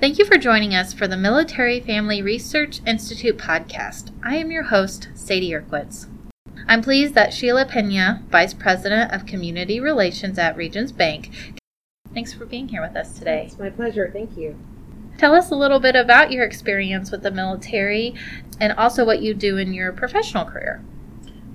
Thank 0.00 0.20
you 0.20 0.24
for 0.24 0.38
joining 0.38 0.76
us 0.76 0.92
for 0.92 1.08
the 1.08 1.16
Military 1.16 1.80
Family 1.80 2.22
Research 2.22 2.80
Institute 2.86 3.36
podcast. 3.36 4.12
I 4.22 4.36
am 4.36 4.52
your 4.52 4.62
host, 4.62 5.08
Sadie 5.14 5.50
Erkwitz. 5.50 6.06
I'm 6.68 6.82
pleased 6.82 7.14
that 7.14 7.34
Sheila 7.34 7.64
Pena, 7.64 8.22
Vice 8.30 8.54
President 8.54 9.12
of 9.12 9.26
Community 9.26 9.80
Relations 9.80 10.38
at 10.38 10.56
Regions 10.56 10.92
Bank, 10.92 11.58
thanks 12.14 12.32
for 12.32 12.46
being 12.46 12.68
here 12.68 12.80
with 12.80 12.94
us 12.94 13.18
today. 13.18 13.46
It's 13.46 13.58
my 13.58 13.70
pleasure. 13.70 14.08
Thank 14.12 14.36
you. 14.36 14.56
Tell 15.18 15.34
us 15.34 15.50
a 15.50 15.56
little 15.56 15.80
bit 15.80 15.96
about 15.96 16.30
your 16.30 16.44
experience 16.44 17.10
with 17.10 17.24
the 17.24 17.32
military 17.32 18.14
and 18.60 18.72
also 18.74 19.04
what 19.04 19.20
you 19.20 19.34
do 19.34 19.56
in 19.56 19.74
your 19.74 19.90
professional 19.90 20.44
career. 20.44 20.80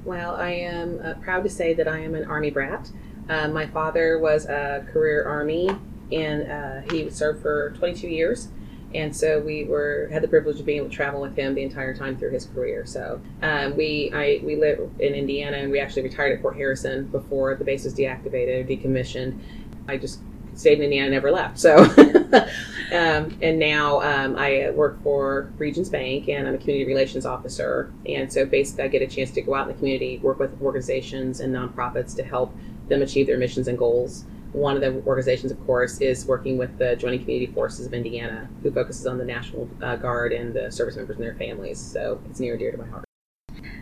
Well, 0.03 0.35
I 0.35 0.51
am 0.51 0.99
uh, 1.01 1.13
proud 1.13 1.45
to 1.45 1.49
say 1.49 1.73
that 1.75 1.87
I 1.87 1.99
am 1.99 2.13
an 2.13 2.25
Army 2.25 2.51
brat. 2.51 2.91
Uh, 3.29 3.47
my 3.47 3.67
father 3.67 4.19
was 4.19 4.47
a 4.47 4.85
career 4.91 5.23
Army 5.23 5.69
and 6.11 6.51
uh, 6.51 6.91
he 6.91 7.09
served 7.09 7.41
for 7.41 7.71
22 7.77 8.07
years. 8.07 8.49
And 8.95 9.15
so 9.15 9.39
we 9.39 9.63
were 9.63 10.07
had 10.11 10.21
the 10.21 10.27
privilege 10.27 10.59
of 10.59 10.67
being 10.67 10.77
able 10.77 10.89
to 10.89 10.95
travel 10.95 11.21
with 11.21 11.35
him 11.35 11.55
the 11.55 11.63
entire 11.63 11.95
time 11.95 12.15
through 12.15 12.31
his 12.31 12.45
career. 12.45 12.85
So 12.85 13.19
um, 13.41 13.75
we 13.75 14.11
I 14.13 14.39
we 14.43 14.55
live 14.55 14.87
in 14.99 15.15
Indiana 15.15 15.57
and 15.57 15.71
we 15.71 15.79
actually 15.79 16.03
retired 16.03 16.33
at 16.33 16.41
Fort 16.41 16.55
Harrison 16.55 17.07
before 17.07 17.55
the 17.55 17.63
base 17.63 17.85
was 17.85 17.95
deactivated, 17.95 18.63
or 18.63 18.67
decommissioned. 18.67 19.39
I 19.87 19.97
just 19.97 20.19
stayed 20.55 20.77
in 20.77 20.83
Indiana, 20.83 21.09
never 21.09 21.31
left. 21.31 21.59
So, 21.59 21.77
um, 22.91 23.37
and 23.41 23.59
now 23.59 24.01
um, 24.01 24.35
I 24.37 24.69
work 24.71 25.01
for 25.03 25.51
Regions 25.57 25.89
Bank, 25.89 26.27
and 26.29 26.47
I'm 26.47 26.55
a 26.55 26.57
community 26.57 26.85
relations 26.85 27.25
officer. 27.25 27.91
And 28.05 28.31
so, 28.31 28.45
basically, 28.45 28.83
I 28.83 28.87
get 28.87 29.01
a 29.01 29.07
chance 29.07 29.31
to 29.31 29.41
go 29.41 29.55
out 29.55 29.67
in 29.67 29.73
the 29.73 29.79
community, 29.79 30.19
work 30.19 30.39
with 30.39 30.61
organizations 30.61 31.39
and 31.39 31.53
nonprofits 31.53 32.15
to 32.17 32.23
help 32.23 32.55
them 32.87 33.01
achieve 33.01 33.27
their 33.27 33.37
missions 33.37 33.67
and 33.67 33.77
goals. 33.77 34.25
One 34.53 34.75
of 34.75 34.81
the 34.81 35.01
organizations, 35.07 35.51
of 35.51 35.65
course, 35.65 35.99
is 35.99 36.25
working 36.27 36.57
with 36.57 36.77
the 36.77 36.95
Joining 36.95 37.19
Community 37.19 37.51
Forces 37.51 37.87
of 37.87 37.93
Indiana, 37.93 38.47
who 38.61 38.71
focuses 38.71 39.07
on 39.07 39.17
the 39.17 39.25
National 39.25 39.67
uh, 39.81 39.95
Guard 39.95 40.31
and 40.31 40.53
the 40.53 40.71
service 40.71 40.95
members 40.95 41.17
and 41.17 41.25
their 41.25 41.33
families. 41.35 41.79
So 41.79 42.21
it's 42.29 42.39
near 42.39 42.53
and 42.53 42.59
dear 42.59 42.71
to 42.71 42.77
my 42.77 42.87
heart. 42.87 43.05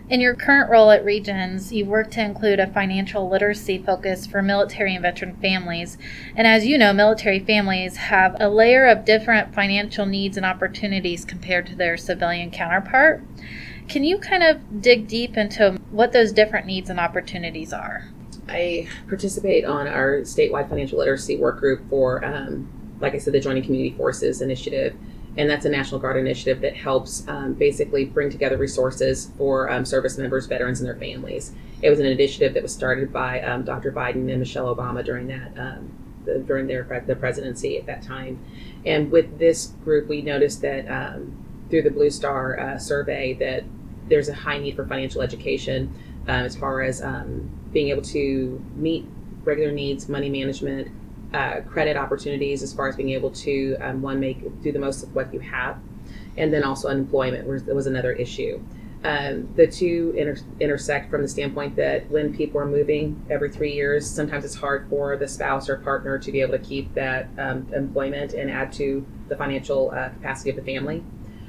In 0.09 0.19
your 0.19 0.35
current 0.35 0.69
role 0.69 0.91
at 0.91 1.05
Regions, 1.05 1.71
you 1.71 1.85
work 1.85 2.11
to 2.11 2.21
include 2.21 2.59
a 2.59 2.67
financial 2.67 3.29
literacy 3.29 3.77
focus 3.77 4.25
for 4.25 4.41
military 4.41 4.93
and 4.93 5.01
veteran 5.01 5.37
families. 5.37 5.97
And 6.35 6.45
as 6.45 6.65
you 6.65 6.77
know, 6.77 6.91
military 6.91 7.39
families 7.39 7.95
have 7.95 8.35
a 8.39 8.49
layer 8.49 8.87
of 8.87 9.05
different 9.05 9.53
financial 9.53 10.05
needs 10.05 10.35
and 10.35 10.45
opportunities 10.45 11.23
compared 11.23 11.65
to 11.67 11.75
their 11.75 11.95
civilian 11.97 12.51
counterpart. 12.51 13.23
Can 13.87 14.03
you 14.03 14.17
kind 14.17 14.43
of 14.43 14.81
dig 14.81 15.07
deep 15.07 15.37
into 15.37 15.77
what 15.91 16.11
those 16.11 16.31
different 16.31 16.65
needs 16.65 16.89
and 16.89 16.99
opportunities 16.99 17.71
are? 17.71 18.09
I 18.47 18.87
participate 19.07 19.65
on 19.65 19.87
our 19.87 20.21
statewide 20.21 20.69
financial 20.69 20.99
literacy 20.99 21.37
work 21.37 21.59
group 21.59 21.87
for, 21.89 22.23
um, 22.25 22.69
like 22.99 23.13
I 23.13 23.17
said, 23.17 23.33
the 23.33 23.39
Joining 23.39 23.63
Community 23.63 23.95
Forces 23.95 24.41
Initiative. 24.41 24.95
And 25.37 25.49
that's 25.49 25.65
a 25.65 25.69
National 25.69 25.99
Guard 25.99 26.17
initiative 26.17 26.61
that 26.61 26.75
helps 26.75 27.25
um, 27.27 27.53
basically 27.53 28.03
bring 28.03 28.29
together 28.29 28.57
resources 28.57 29.31
for 29.37 29.71
um, 29.71 29.85
service 29.85 30.17
members, 30.17 30.45
veterans, 30.45 30.81
and 30.81 30.87
their 30.87 30.97
families. 30.97 31.53
It 31.81 31.89
was 31.89 31.99
an 31.99 32.05
initiative 32.05 32.53
that 32.53 32.63
was 32.63 32.73
started 32.73 33.13
by 33.13 33.41
um, 33.41 33.63
Dr. 33.63 33.93
Biden 33.93 34.29
and 34.29 34.39
Michelle 34.39 34.75
Obama 34.75 35.05
during 35.05 35.27
that 35.27 35.57
um, 35.57 35.91
the, 36.25 36.39
during 36.39 36.67
their 36.67 36.83
the 37.07 37.15
presidency 37.15 37.77
at 37.77 37.85
that 37.85 38.01
time. 38.03 38.39
And 38.85 39.09
with 39.09 39.39
this 39.39 39.67
group, 39.83 40.09
we 40.09 40.21
noticed 40.21 40.61
that 40.61 40.85
um, 40.87 41.37
through 41.69 41.83
the 41.83 41.91
Blue 41.91 42.09
Star 42.09 42.59
uh, 42.59 42.77
survey 42.77 43.33
that 43.35 43.63
there's 44.07 44.29
a 44.29 44.33
high 44.33 44.57
need 44.57 44.75
for 44.75 44.85
financial 44.85 45.21
education 45.21 45.93
um, 46.27 46.45
as 46.45 46.55
far 46.55 46.81
as 46.81 47.01
um, 47.01 47.49
being 47.71 47.89
able 47.89 48.01
to 48.01 48.63
meet 48.75 49.05
regular 49.43 49.71
needs, 49.71 50.07
money 50.07 50.29
management, 50.29 50.89
uh, 51.33 51.61
credit 51.61 51.97
opportunities, 51.97 52.61
as 52.61 52.73
far 52.73 52.87
as 52.87 52.95
being 52.95 53.11
able 53.11 53.31
to 53.31 53.75
um, 53.81 54.01
one 54.01 54.19
make 54.19 54.61
do 54.61 54.71
the 54.71 54.79
most 54.79 55.03
of 55.03 55.15
what 55.15 55.33
you 55.33 55.39
have, 55.39 55.77
and 56.37 56.53
then 56.53 56.63
also 56.63 56.87
unemployment 56.89 57.47
was, 57.47 57.63
was 57.63 57.87
another 57.87 58.11
issue. 58.11 58.61
Um, 59.03 59.51
the 59.55 59.65
two 59.65 60.13
inter- 60.15 60.37
intersect 60.59 61.09
from 61.09 61.23
the 61.23 61.27
standpoint 61.27 61.75
that 61.77 62.07
when 62.11 62.35
people 62.35 62.61
are 62.61 62.67
moving 62.67 63.25
every 63.31 63.49
three 63.49 63.73
years, 63.73 64.07
sometimes 64.07 64.45
it's 64.45 64.53
hard 64.53 64.87
for 64.89 65.17
the 65.17 65.27
spouse 65.27 65.69
or 65.69 65.77
partner 65.77 66.19
to 66.19 66.31
be 66.31 66.41
able 66.41 66.51
to 66.51 66.63
keep 66.63 66.93
that 66.93 67.29
um, 67.39 67.67
employment 67.73 68.33
and 68.33 68.51
add 68.51 68.71
to 68.73 69.03
the 69.27 69.35
financial 69.35 69.89
uh, 69.89 70.09
capacity 70.09 70.51
of 70.51 70.55
the 70.55 70.61
family. 70.61 71.03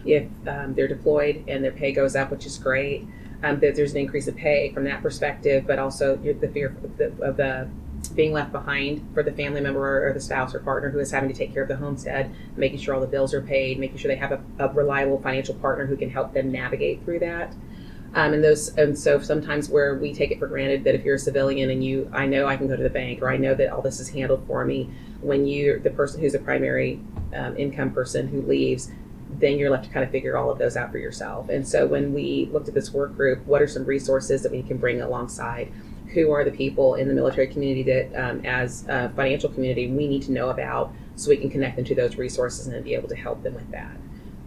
If 0.05 0.29
um, 0.47 0.75
they're 0.75 0.89
deployed 0.89 1.45
and 1.49 1.63
their 1.63 1.73
pay 1.73 1.93
goes 1.93 2.17
up, 2.17 2.31
which 2.31 2.47
is 2.47 2.59
great, 2.59 3.07
um, 3.43 3.61
that 3.61 3.75
there's 3.75 3.93
an 3.93 3.99
increase 3.99 4.29
of 4.29 4.37
pay 4.37 4.73
from 4.73 4.85
that 4.85 5.03
perspective, 5.03 5.65
but 5.67 5.79
also 5.79 6.17
the 6.17 6.49
fear 6.49 6.69
of 6.69 6.97
the, 6.97 7.07
of 7.23 7.37
the 7.37 7.69
being 8.15 8.33
left 8.33 8.53
behind 8.53 9.09
for 9.15 9.23
the 9.23 9.33
family 9.33 9.61
member 9.61 10.09
or 10.09 10.13
the 10.13 10.21
spouse 10.21 10.55
or 10.55 10.61
partner 10.61 10.91
who 10.91 10.99
is 10.99 11.11
having 11.11 11.29
to 11.29 11.35
take 11.35 11.53
care 11.53 11.63
of 11.63 11.69
the 11.69 11.77
homestead, 11.77 12.35
making 12.57 12.79
sure 12.79 12.95
all 12.95 13.01
the 13.01 13.07
bills 13.07 13.33
are 13.33 13.41
paid, 13.41 13.79
making 13.79 13.97
sure 13.97 14.09
they 14.09 14.17
have 14.17 14.33
a, 14.33 14.41
a 14.59 14.69
reliable 14.69 15.21
financial 15.21 15.55
partner 15.57 15.87
who 15.87 15.97
can 15.97 16.11
help 16.11 16.33
them 16.35 16.51
navigate 16.51 17.05
through 17.05 17.21
that. 17.21 17.55
Um, 18.15 18.35
and 18.35 18.45
those, 18.45 18.77
and 18.77 18.99
so 18.99 19.21
sometimes 19.21 19.71
where 19.71 19.95
we 19.95 20.13
take 20.13 20.31
it 20.31 20.39
for 20.39 20.47
granted 20.47 20.85
that 20.85 20.95
if 20.95 21.03
you're 21.05 21.15
a 21.15 21.19
civilian 21.19 21.71
and 21.71 21.83
you, 21.83 22.11
I 22.13 22.27
know 22.27 22.47
I 22.47 22.57
can 22.57 22.69
go 22.69 22.77
to 22.77 22.83
the 22.83 22.91
bank 22.91 23.23
or 23.23 23.31
I 23.31 23.39
know 23.39 23.55
that 23.55 23.73
all 23.73 23.81
this 23.81 24.01
is 24.01 24.11
handled 24.11 24.45
for 24.47 24.65
me. 24.67 24.91
When 25.23 25.47
you, 25.47 25.79
the 25.79 25.91
person 25.91 26.21
who's 26.21 26.35
a 26.35 26.39
primary 26.39 27.01
um, 27.35 27.57
income 27.57 27.93
person 27.93 28.29
who 28.29 28.43
leaves, 28.43 28.91
then 29.43 29.59
you're 29.59 29.71
left 29.71 29.85
to 29.85 29.91
kind 29.91 30.05
of 30.05 30.11
figure 30.11 30.37
all 30.37 30.51
of 30.51 30.59
those 30.59 30.77
out 30.77 30.93
for 30.93 30.99
yourself. 30.99 31.49
And 31.49 31.67
so 31.67 31.85
when 31.85 32.15
we 32.15 32.49
looked 32.53 32.69
at 32.69 32.75
this 32.75 32.93
work 32.93 33.15
group, 33.17 33.45
what 33.45 33.61
are 33.61 33.67
some 33.67 33.85
resources 33.85 34.43
that 34.45 34.53
we 34.53 34.63
can 34.63 34.79
bring 34.79 35.03
alongside? 35.03 35.71
Who 36.15 36.31
are 36.31 36.45
the 36.45 36.53
people 36.53 36.95
in 36.95 37.09
the 37.09 37.15
military 37.15 37.49
community 37.49 37.83
that, 37.83 38.15
um, 38.15 38.47
as 38.47 38.87
a 38.89 39.11
financial 39.11 39.51
community, 39.51 39.91
we 39.91 40.07
need 40.07 40.23
to 40.23 40.33
know 40.33 40.51
about 40.51 40.95
so 41.17 41.29
we 41.29 41.37
can 41.37 41.51
connect 41.51 41.77
them 41.77 41.85
to 41.87 41.95
those 41.95 42.17
resources 42.17 42.69
and 42.69 42.85
be 42.85 42.95
able 42.95 43.09
to 43.09 43.17
help 43.17 43.43
them 43.43 43.55
with 43.55 43.71
that? 43.73 43.97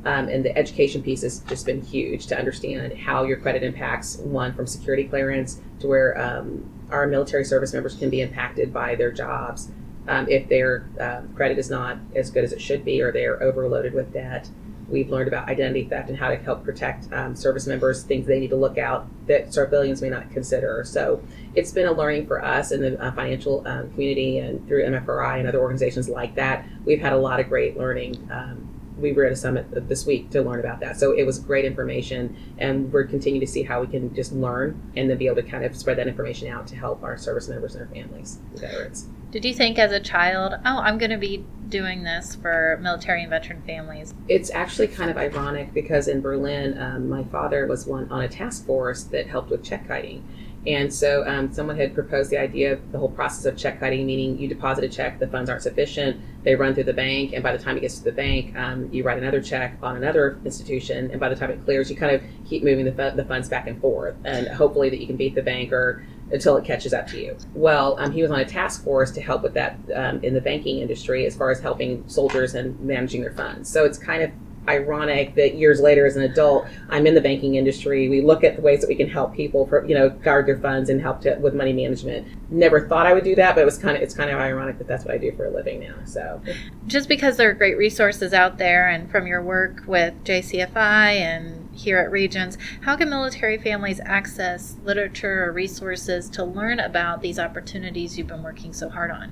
Um, 0.05 0.29
and 0.29 0.45
the 0.45 0.55
education 0.57 1.03
piece 1.03 1.23
has 1.23 1.39
just 1.39 1.65
been 1.65 1.81
huge 1.81 2.27
to 2.27 2.37
understand 2.37 2.93
how 2.93 3.23
your 3.23 3.37
credit 3.37 3.63
impacts 3.63 4.17
one 4.17 4.53
from 4.53 4.67
security 4.67 5.03
clearance 5.05 5.59
to 5.79 5.87
where 5.87 6.17
um, 6.21 6.69
our 6.91 7.07
military 7.07 7.43
service 7.43 7.73
members 7.73 7.95
can 7.95 8.09
be 8.09 8.21
impacted 8.21 8.71
by 8.71 8.95
their 8.95 9.11
jobs 9.11 9.71
um, 10.07 10.27
if 10.29 10.47
their 10.47 10.87
uh, 11.01 11.21
credit 11.35 11.57
is 11.57 11.69
not 11.69 11.97
as 12.15 12.29
good 12.29 12.43
as 12.43 12.53
it 12.53 12.61
should 12.61 12.85
be 12.85 13.01
or 13.01 13.11
they're 13.11 13.41
overloaded 13.41 13.93
with 13.93 14.13
debt. 14.13 14.47
We've 14.87 15.09
learned 15.09 15.27
about 15.27 15.49
identity 15.49 15.85
theft 15.85 16.09
and 16.09 16.17
how 16.17 16.29
to 16.29 16.35
help 16.35 16.63
protect 16.63 17.11
um, 17.11 17.35
service 17.35 17.67
members, 17.67 18.03
things 18.03 18.27
they 18.27 18.39
need 18.39 18.49
to 18.51 18.55
look 18.55 18.77
out 18.77 19.07
that 19.27 19.53
civilians 19.53 20.01
may 20.01 20.09
not 20.09 20.29
consider. 20.31 20.83
So 20.85 21.23
it's 21.55 21.71
been 21.71 21.87
a 21.87 21.91
learning 21.91 22.27
for 22.27 22.43
us 22.43 22.71
in 22.71 22.81
the 22.81 23.01
uh, 23.01 23.11
financial 23.11 23.67
um, 23.67 23.91
community 23.91 24.39
and 24.39 24.67
through 24.67 24.83
MFRI 24.83 25.39
and 25.39 25.47
other 25.47 25.59
organizations 25.59 26.09
like 26.09 26.35
that. 26.35 26.65
We've 26.85 27.01
had 27.01 27.13
a 27.13 27.17
lot 27.17 27.39
of 27.39 27.49
great 27.49 27.77
learning. 27.77 28.29
Um, 28.31 28.71
we 28.97 29.11
were 29.11 29.25
at 29.25 29.31
a 29.31 29.35
summit 29.35 29.67
this 29.89 30.05
week 30.05 30.29
to 30.31 30.41
learn 30.41 30.59
about 30.59 30.79
that. 30.79 30.97
So 30.97 31.11
it 31.11 31.23
was 31.23 31.39
great 31.39 31.65
information, 31.65 32.35
and 32.57 32.91
we're 32.93 33.03
continuing 33.03 33.45
to 33.45 33.51
see 33.51 33.63
how 33.63 33.81
we 33.81 33.87
can 33.87 34.13
just 34.15 34.31
learn 34.31 34.81
and 34.95 35.09
then 35.09 35.17
be 35.17 35.25
able 35.25 35.37
to 35.37 35.43
kind 35.43 35.65
of 35.65 35.75
spread 35.75 35.97
that 35.97 36.07
information 36.07 36.47
out 36.47 36.67
to 36.67 36.75
help 36.75 37.03
our 37.03 37.17
service 37.17 37.49
members 37.49 37.75
and 37.75 37.81
their 37.81 37.93
families, 37.93 38.39
veterans. 38.53 39.09
Did 39.31 39.43
you 39.43 39.53
think 39.53 39.77
as 39.77 39.91
a 39.91 39.99
child, 39.99 40.53
oh, 40.65 40.79
I'm 40.79 40.97
going 40.97 41.11
to 41.11 41.17
be 41.17 41.43
doing 41.67 42.03
this 42.03 42.35
for 42.35 42.79
military 42.81 43.21
and 43.21 43.29
veteran 43.29 43.61
families? 43.63 44.13
It's 44.27 44.51
actually 44.51 44.87
kind 44.87 45.09
of 45.09 45.17
ironic 45.17 45.73
because 45.73 46.07
in 46.07 46.21
Berlin, 46.21 46.77
um, 46.77 47.09
my 47.09 47.23
father 47.25 47.67
was 47.67 47.85
one 47.85 48.09
on 48.11 48.21
a 48.21 48.27
task 48.27 48.65
force 48.65 49.03
that 49.05 49.27
helped 49.27 49.49
with 49.49 49.63
check 49.63 49.87
kiting. 49.87 50.23
And 50.67 50.91
so 50.91 51.23
um, 51.27 51.53
someone 51.53 51.77
had 51.77 51.93
proposed 51.93 52.31
the 52.31 52.39
idea 52.39 52.73
of 52.73 52.91
the 52.91 52.97
whole 52.97 53.09
process 53.09 53.45
of 53.45 53.55
check 53.55 53.79
kiting, 53.79 54.05
meaning 54.05 54.39
you 54.39 54.47
deposit 54.47 54.83
a 54.83 54.89
check, 54.89 55.19
the 55.19 55.27
funds 55.27 55.49
aren't 55.49 55.61
sufficient, 55.61 56.19
they 56.43 56.55
run 56.55 56.73
through 56.73 56.85
the 56.85 56.93
bank, 56.93 57.33
and 57.33 57.43
by 57.43 57.55
the 57.55 57.63
time 57.63 57.77
it 57.77 57.81
gets 57.81 57.99
to 57.99 58.03
the 58.03 58.11
bank, 58.11 58.55
um, 58.55 58.89
you 58.91 59.03
write 59.03 59.19
another 59.19 59.41
check 59.41 59.77
on 59.83 59.95
another 59.95 60.39
institution, 60.43 61.11
and 61.11 61.19
by 61.19 61.29
the 61.29 61.35
time 61.35 61.51
it 61.51 61.63
clears, 61.65 61.91
you 61.91 61.95
kind 61.95 62.15
of 62.15 62.23
keep 62.47 62.63
moving 62.63 62.85
the, 62.85 63.13
the 63.15 63.25
funds 63.25 63.47
back 63.47 63.67
and 63.67 63.79
forth, 63.79 64.15
and 64.23 64.47
hopefully 64.47 64.89
that 64.89 64.99
you 64.99 65.05
can 65.05 65.17
beat 65.17 65.35
the 65.35 65.41
bank 65.41 65.71
or 65.71 66.03
until 66.31 66.57
it 66.57 66.65
catches 66.65 66.93
up 66.93 67.07
to 67.07 67.19
you. 67.19 67.37
Well, 67.53 67.97
um, 67.99 68.11
he 68.11 68.21
was 68.21 68.31
on 68.31 68.39
a 68.39 68.45
task 68.45 68.83
force 68.83 69.11
to 69.11 69.21
help 69.21 69.43
with 69.43 69.53
that 69.53 69.77
um, 69.95 70.23
in 70.23 70.33
the 70.33 70.41
banking 70.41 70.79
industry 70.79 71.25
as 71.25 71.35
far 71.35 71.51
as 71.51 71.59
helping 71.59 72.07
soldiers 72.07 72.55
and 72.55 72.79
managing 72.79 73.21
their 73.21 73.33
funds. 73.33 73.69
So 73.69 73.85
it's 73.85 73.97
kind 73.97 74.23
of 74.23 74.31
ironic 74.67 75.35
that 75.35 75.55
years 75.55 75.79
later 75.79 76.05
as 76.05 76.15
an 76.15 76.23
adult 76.23 76.65
i'm 76.89 77.05
in 77.05 77.13
the 77.13 77.21
banking 77.21 77.55
industry 77.55 78.09
we 78.09 78.21
look 78.21 78.43
at 78.43 78.55
the 78.55 78.61
ways 78.61 78.81
that 78.81 78.87
we 78.87 78.95
can 78.95 79.07
help 79.07 79.33
people 79.33 79.67
for, 79.67 79.85
you 79.85 79.93
know 79.93 80.09
guard 80.09 80.47
their 80.47 80.57
funds 80.57 80.89
and 80.89 81.01
help 81.01 81.21
to, 81.21 81.35
with 81.35 81.53
money 81.53 81.73
management 81.73 82.27
never 82.49 82.87
thought 82.87 83.05
i 83.05 83.13
would 83.13 83.23
do 83.23 83.35
that 83.35 83.53
but 83.53 83.61
it 83.61 83.65
was 83.65 83.77
kind 83.77 83.95
of 83.95 84.01
it's 84.01 84.15
kind 84.15 84.29
of 84.29 84.39
ironic 84.39 84.77
that 84.77 84.87
that's 84.87 85.05
what 85.05 85.13
i 85.13 85.17
do 85.17 85.31
for 85.33 85.45
a 85.45 85.51
living 85.51 85.79
now 85.79 85.93
so 86.05 86.41
just 86.87 87.07
because 87.07 87.37
there 87.37 87.49
are 87.49 87.53
great 87.53 87.77
resources 87.77 88.33
out 88.33 88.57
there 88.57 88.89
and 88.89 89.11
from 89.11 89.27
your 89.27 89.41
work 89.41 89.83
with 89.85 90.13
jcfi 90.23 90.75
and 90.75 91.64
here 91.75 91.97
at 91.97 92.11
Regions, 92.11 92.57
how 92.81 92.95
can 92.95 93.09
military 93.09 93.57
families 93.57 93.99
access 94.03 94.75
literature 94.83 95.45
or 95.45 95.51
resources 95.51 96.29
to 96.31 96.43
learn 96.43 96.79
about 96.79 97.21
these 97.21 97.37
opportunities 97.37 98.17
you've 98.17 98.27
been 98.27 98.43
working 98.43 98.73
so 98.73 98.89
hard 98.89 99.11
on? 99.11 99.31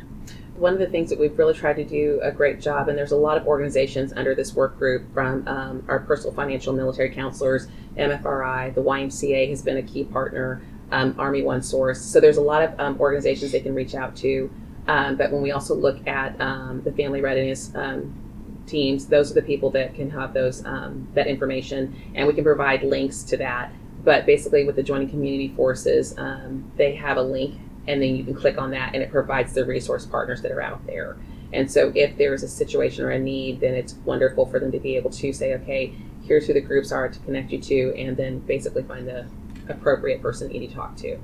One 0.56 0.74
of 0.74 0.80
the 0.80 0.88
things 0.88 1.10
that 1.10 1.19
we've 1.19 1.38
really 1.38 1.54
tried 1.54 1.78
to 1.78 1.84
do 1.84 2.19
a 2.22 2.31
great 2.31 2.62
job, 2.62 2.88
and 2.88 2.98
there's 2.98 3.12
a 3.12 3.18
lot 3.18 3.38
of 3.38 3.48
organizations 3.48 4.13
under 4.13 4.36
this 4.36 4.54
work 4.54 4.78
group 4.78 5.12
from 5.13 5.48
um, 5.48 5.84
our 5.88 6.00
personal 6.00 6.34
financial 6.34 6.74
military 6.74 7.10
counselors, 7.10 7.68
MFRI, 7.98 8.75
the 8.75 8.81
YMCA 8.81 9.50
has 9.50 9.63
been 9.63 9.78
a 9.78 9.81
key 9.81 10.04
partner, 10.04 10.62
um, 10.92 11.16
Army 11.18 11.42
One 11.42 11.62
Source. 11.62 12.01
So 12.01 12.19
there's 12.19 12.38
a 12.38 12.42
lot 12.42 12.63
of 12.63 12.80
um, 12.80 13.00
organizations 13.00 13.51
they 13.51 13.62
can 13.62 13.74
reach 13.74 13.95
out 13.95 14.16
to. 14.18 14.51
Um, 14.88 15.16
but 15.16 15.31
when 15.31 15.42
we 15.42 15.51
also 15.51 15.75
look 15.75 16.06
at 16.07 16.40
um, 16.42 16.81
the 16.84 16.92
family 16.92 17.22
readiness 17.22 17.72
um, 17.75 18.13
teams, 18.68 19.07
those 19.07 19.31
are 19.31 19.36
the 19.36 19.42
people 19.42 19.69
that 19.71 19.95
can 19.95 20.10
have 20.12 20.33
those 20.33 20.65
um, 20.65 21.07
that 21.13 21.27
information, 21.27 21.95
and 22.15 22.27
we 22.27 22.33
can 22.33 22.44
provide 22.44 22.83
links 22.83 23.24
to 23.24 23.38
that. 23.38 23.71
But 24.04 24.25
basically, 24.25 24.65
with 24.65 24.75
the 24.75 24.83
Joining 24.83 25.10
Community 25.10 25.50
Forces, 25.50 26.13
um, 26.18 26.71
they 26.75 26.95
have 26.95 27.18
a 27.18 27.21
link, 27.21 27.60
and 27.88 28.01
then 28.01 28.15
you 28.15 28.24
can 28.24 28.33
click 28.33 28.57
on 28.57 28.71
that, 28.71 28.94
and 28.94 29.04
it 29.04 29.12
provides 29.12 29.54
the 29.54 29.65
resource 29.65 30.06
partners 30.06 30.42
that 30.42 30.51
are 30.51 30.62
out 30.62 30.86
there. 30.86 31.18
And 31.54 31.71
so, 31.71 31.92
if 31.95 32.18
there's 32.18 32.44
a 32.44 32.48
situation 32.48 33.06
or 33.06 33.12
a 33.12 33.19
need, 33.19 33.60
then 33.62 33.75
it's 33.75 33.94
wonderful 34.06 34.45
for 34.45 34.60
them 34.60 34.71
to 34.71 34.80
be 34.80 34.95
able 34.95 35.12
to 35.12 35.33
say, 35.33 35.54
okay, 35.56 35.94
here's 36.24 36.48
who 36.48 36.54
the 36.54 36.62
groups 36.62 36.92
are 36.92 37.09
to 37.09 37.19
connect 37.19 37.51
you 37.51 37.62
to, 37.62 37.94
and 37.98 38.18
then 38.18 38.39
basically 38.39 38.83
find 38.83 39.07
the 39.07 39.25
appropriate 39.69 40.21
person 40.21 40.48
that 40.48 40.54
you 40.54 40.62
need 40.62 40.69
to 40.69 40.75
talk 40.75 40.95
to. 40.98 41.18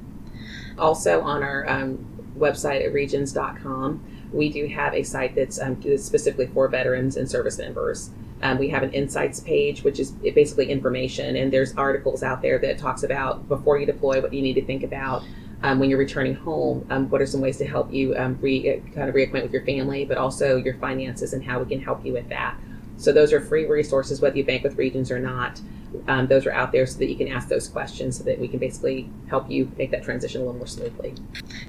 Also, 0.78 1.22
on 1.22 1.44
our 1.44 1.68
um, 1.70 2.19
website 2.40 2.86
at 2.86 2.94
regions.com, 2.94 4.04
we 4.32 4.50
do 4.50 4.68
have 4.68 4.94
a 4.94 5.04
site 5.04 5.36
that's 5.36 5.60
um, 5.60 5.82
specifically 5.98 6.48
for 6.48 6.68
veterans 6.68 7.18
and 7.18 7.30
service 7.30 7.58
members. 7.58 8.12
Um, 8.42 8.58
we 8.58 8.70
have 8.70 8.84
an 8.84 8.94
insights 8.94 9.40
page, 9.42 9.84
which 9.84 10.00
is 10.00 10.12
basically 10.12 10.72
information, 10.72 11.36
and 11.36 11.52
there's 11.52 11.76
articles 11.76 12.24
out 12.24 12.42
there 12.42 12.58
that 12.60 12.78
talks 12.78 13.04
about 13.04 13.48
before 13.50 13.78
you 13.78 13.86
deploy 13.86 14.22
what 14.22 14.34
you 14.34 14.42
need 14.42 14.54
to 14.54 14.66
think 14.66 14.84
about. 14.84 15.24
Um, 15.62 15.78
when 15.80 15.90
you're 15.90 16.00
returning 16.00 16.36
home, 16.36 16.88
um, 16.90 17.10
what 17.10 17.22
are 17.22 17.26
some 17.26 17.42
ways 17.42 17.58
to 17.58 17.66
help 17.66 17.92
you 17.92 18.16
um, 18.16 18.38
re, 18.40 18.82
kind 18.96 19.10
of 19.10 19.16
reacquaint 19.16 19.44
with 19.44 19.52
your 19.52 19.66
family, 19.66 20.06
but 20.06 20.18
also 20.18 20.56
your 20.56 20.76
finances 20.76 21.34
and 21.34 21.44
how 21.44 21.60
we 21.60 21.66
can 21.66 21.82
help 21.82 22.06
you 22.06 22.14
with 22.14 22.30
that. 22.30 22.56
So 22.96 23.12
those 23.12 23.34
are 23.34 23.42
free 23.42 23.66
resources, 23.66 24.22
whether 24.22 24.38
you 24.38 24.46
bank 24.46 24.64
with 24.64 24.78
Regions 24.78 25.12
or 25.12 25.20
not. 25.20 25.60
Um, 26.08 26.28
those 26.28 26.46
are 26.46 26.52
out 26.52 26.72
there 26.72 26.86
so 26.86 27.00
that 27.00 27.10
you 27.10 27.16
can 27.16 27.28
ask 27.28 27.48
those 27.48 27.68
questions 27.68 28.18
so 28.18 28.24
that 28.26 28.40
we 28.40 28.48
can 28.48 28.60
basically 28.60 29.10
help 29.28 29.50
you 29.50 29.72
make 29.78 29.92
that 29.92 30.04
transition 30.04 30.42
a 30.42 30.44
little 30.44 30.58
more 30.58 30.68
smoothly. 30.68 31.16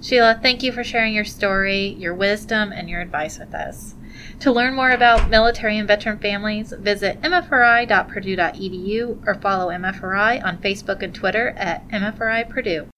Sheila, 0.02 0.38
thank 0.42 0.62
you 0.62 0.72
for 0.72 0.84
sharing 0.84 1.14
your 1.14 1.24
story, 1.24 1.88
your 1.98 2.14
wisdom, 2.14 2.72
and 2.72 2.88
your 2.88 3.00
advice 3.00 3.38
with 3.38 3.54
us. 3.54 3.94
To 4.40 4.52
learn 4.52 4.74
more 4.74 4.90
about 4.90 5.30
military 5.30 5.78
and 5.78 5.88
veteran 5.88 6.18
families, 6.18 6.72
visit 6.72 7.20
mfri.purdue.edu 7.22 9.26
or 9.26 9.34
follow 9.34 9.68
MFRI 9.68 10.44
on 10.44 10.58
Facebook 10.58 11.02
and 11.02 11.14
Twitter 11.14 11.50
at 11.50 11.88
MFRI 11.88 12.48
Purdue. 12.48 12.88